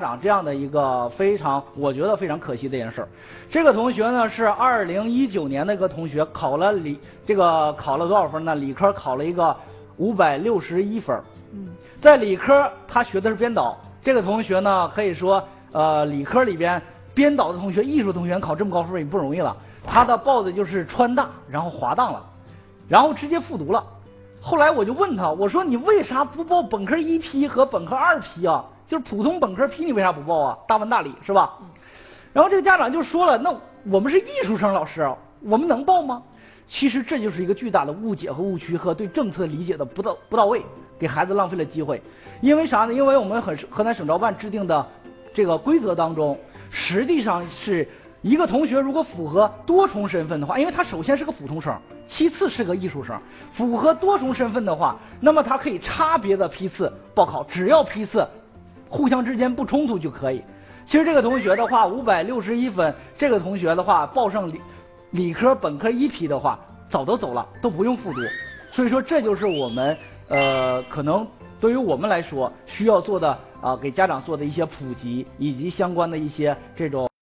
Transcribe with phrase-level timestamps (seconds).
[0.00, 3.08] 长这样的一个非常，我觉得非常可惜的一件事儿。
[3.50, 8.54] 这个同学呢是二零一九年的一个同学，考了理这个考了多少分呢？
[8.54, 9.54] 理科考了一个
[9.98, 11.20] 五百六十一分。
[11.52, 11.68] 嗯，
[12.00, 13.78] 在理科他学的是编导。
[14.02, 15.42] 这个同学呢可以说，
[15.72, 16.80] 呃，理科里边
[17.12, 19.54] 编导的同学，艺术同学考这么高分也不容易了。
[19.86, 22.24] 他的报的就是川大，然后滑档了，
[22.88, 23.84] 然后直接复读了。
[24.40, 28.64] 后来我就问他，我说你为啥不报本科一批和本科二批啊？
[28.90, 30.58] 就是普通本科批，你为啥不报啊？
[30.66, 31.56] 大文大理是吧？
[32.32, 33.54] 然后这个家长就说了：“那
[33.84, 35.08] 我们是艺术生，老师，
[35.42, 36.20] 我们能报吗？”
[36.66, 40.66] 其实这就是一个巨大的误解和误区，和对政策理解的不到不到位，
[40.98, 42.02] 给孩子浪费了机会。
[42.40, 42.92] 因为啥呢？
[42.92, 44.84] 因为我们很河南省招办制定的
[45.32, 46.36] 这个规则当中，
[46.68, 47.88] 实际上是
[48.22, 51.72] 一个同学如果符合多重身份的话，因为他首先是个普通生，
[52.06, 53.16] 其次是个艺术生，
[53.52, 58.26] 符合多重身份的话，那么他可以差别的批次报考，只要批次。
[58.90, 60.42] 互相之间不冲突就可以。
[60.84, 64.60] 其实这个同学的话，五百六十一分，这个同学的话报上理
[65.12, 68.20] 理科本科一批的话，早都走了，都不用复读。
[68.72, 69.96] 所以说，这就是我们
[70.28, 71.26] 呃，可能
[71.60, 77.09] 对于我们来说需要做的啊，给家长做的一些普及，以及相关的一些这种。